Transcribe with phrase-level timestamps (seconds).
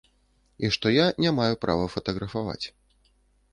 [0.65, 2.61] І што я не маю права фатаграфаваць.